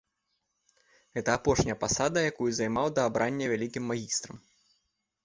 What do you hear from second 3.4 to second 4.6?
вялікім магістрам.